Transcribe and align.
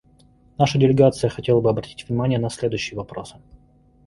Наша 0.57 0.79
делегация 0.79 1.29
хотела 1.29 1.61
бы 1.61 1.69
обратить 1.69 2.09
внимание 2.09 2.39
на 2.39 2.49
следующие 2.49 2.97
вопросы. 2.97 3.35